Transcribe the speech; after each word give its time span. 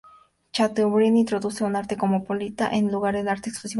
Chateaubriand 0.51 1.15
introduce 1.15 1.61
un 1.63 1.75
arte 1.75 1.95
cosmopolita 1.95 2.67
en 2.71 2.89
lugar 2.91 3.13
de 3.13 3.21
un 3.21 3.27
arte 3.27 3.49
exclusivamente 3.49 3.49
nacional. 3.51 3.69